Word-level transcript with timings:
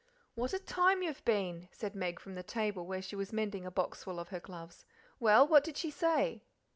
"What 0.33 0.51
a 0.51 0.57
time 0.57 1.03
you've 1.03 1.23
been," 1.25 1.69
said 1.71 1.93
Meg 1.93 2.19
from 2.19 2.33
the 2.33 2.41
table, 2.41 2.87
where 2.87 3.03
she 3.03 3.15
was 3.15 3.31
mending 3.31 3.67
a 3.67 3.71
boxful 3.71 4.19
of 4.19 4.29
her 4.29 4.39
gloves. 4.39 4.83
"Well, 5.19 5.47
what 5.47 5.63
did 5.63 5.77
she 5.77 5.91
say?" 5.91 6.41